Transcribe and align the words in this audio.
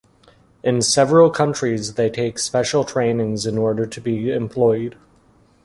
In 0.63 0.81
several 0.81 1.29
countries 1.29 1.93
they 1.93 2.09
take 2.09 2.39
special 2.39 2.83
trainings 2.83 3.45
in 3.45 3.55
order 3.59 3.85
to 3.85 4.01
be 4.01 4.31
employed. 4.31 4.95